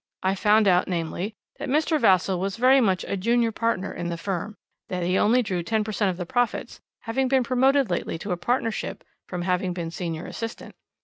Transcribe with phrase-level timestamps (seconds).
[0.23, 1.99] I found out, namely, that Mr.
[2.01, 4.57] Vassall was very much a junior partner in the firm,
[4.89, 8.31] that he only drew ten per cent of the profits, having been promoted lately to
[8.31, 10.73] a partnership from having been senior assistant.